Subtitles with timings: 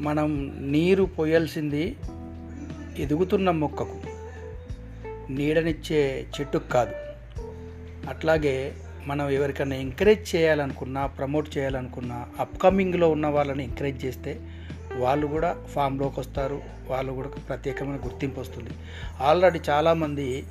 [0.00, 1.96] మనం నీరు పోయాల్సింది
[2.98, 4.00] ఎదుగుతున్న మొక్కకు.
[5.32, 6.92] నీడనిచ్చే చెట్టుకు కాదు.
[8.08, 8.74] అట్లాగే
[9.06, 14.40] మనం ఎవరికైనా ఎంకరేజ్ చేయాలనుకున్నా ప్రమోట్ చేయాలనుకున్నా అప్కమింగ్లో ఉన్న వాళ్ళని ఎంకరేజ్ చేస్తే
[14.96, 16.62] వాళ్ళు కూడా ఫామ్లోకి వస్తారు.
[16.88, 18.70] వాళ్ళు కూడా ప్రత్యేకమైన గుర్తింపు వస్తుంది.
[19.20, 20.46] ఆల్రెడీ చాలామంది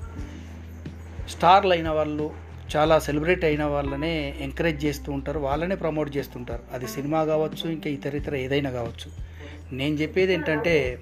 [1.30, 2.31] స్టార్లు అయిన వాళ్ళు
[2.75, 5.39] చాలా సెలబ్రేట్ అయిన వాళ్ళనే ఎంకరేజ్ చేస్తూ ఉంటారు.
[5.39, 6.63] వాళ్ళనే ప్రమోట్ చేస్తుంటారు.
[6.73, 9.24] అది సినిమా కావచ్చు ఇంకా ఇతర ఇతర ఏదైనా కావచ్చు.
[9.73, 10.99] నేను చెప్పేది ఏంటంటే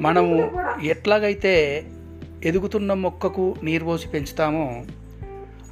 [0.00, 0.50] మనము
[0.82, 1.84] ఎట్లాగైతే
[2.44, 4.84] ఎదుగుతున్న మొక్కకు నీరు పోసి పెంచుతామో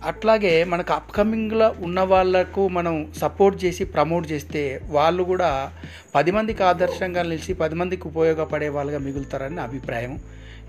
[0.06, 5.72] అట్లాగే మనకు అప్కమింగ్లో ఉన్న వాళ్ళకు మనం సపోర్ట్ చేసి ప్రమోట్ చేస్తే వాళ్ళు కూడా
[6.14, 10.18] పది మందికి ఆదర్శంగా నిలిచి పది మందికి ఉపయోగపడే వాళ్ళుగా మిగులుతారని నా అభిప్రాయం.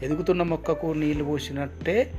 [0.04, 2.12] ఎదుగుతున్న మొక్కకు నీళ్ళు పోసినట్టే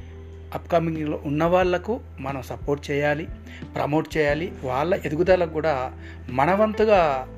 [0.55, 3.27] అప్కమింగ్లో ఉన్న వాళ్ళకు మనం సపోర్ట్ చేయాలి
[3.75, 4.53] ప్రమోట్ చేయాలి.
[4.65, 5.93] వాళ్ళ ఎదుగుదలకు కూడా
[6.31, 7.29] మనవంతుగా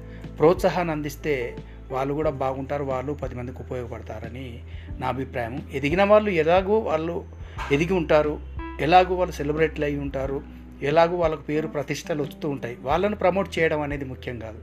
[0.41, 1.57] ప్రోత్సాహాన్ని అందిస్తే
[1.91, 4.59] వాళ్ళు కూడా బాగుంటారు వాళ్ళు పది మందికి ఉపయోగపడతారని
[4.99, 5.63] నా అభిప్రాయం.
[5.73, 7.25] ఎదిగిన వాళ్ళు ఎలాగో వాళ్ళు
[7.73, 8.41] ఎదిగి ఉంటారు
[8.81, 10.43] ఎలాగో వాళ్ళు సెలబ్రేట్లు అయి ఉంటారు
[10.83, 12.79] ఎలాగో వాళ్ళకు పేరు ప్రతిష్టలు వస్తూ ఉంటాయి.
[12.81, 14.59] వాళ్ళను ప్రమోట్ చేయడం అనేది ముఖ్యం కాదు.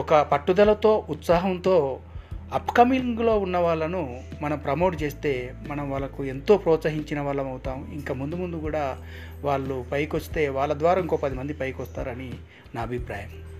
[0.00, 2.00] ఒక పట్టుదలతో ఉత్సాహంతో
[2.52, 7.90] అప్కమింగ్లో ఉన్న వాళ్ళను మనం ప్రమోట్ చేస్తే మనం వాళ్ళకు ఎంతో ప్రోత్సహించిన వాళ్ళం అవుతాం.
[7.92, 8.98] ఇంకా ముందు ముందు కూడా
[9.40, 12.32] వాళ్ళు పైకి వస్తే వాళ్ళ ద్వారా ఇంకో పది మంది పైకి వస్తారని
[12.74, 13.57] నా అభిప్రాయం.